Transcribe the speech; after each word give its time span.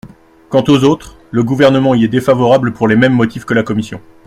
Quant 0.49 0.63
aux 0.67 0.83
autres, 0.83 1.15
le 1.29 1.43
Gouvernement 1.43 1.93
y 1.93 2.03
est 2.03 2.07
défavorable 2.07 2.73
pour 2.73 2.87
les 2.87 2.95
mêmes 2.95 3.13
motifs 3.13 3.45
que 3.45 3.53
la 3.53 3.61
commission. 3.61 4.01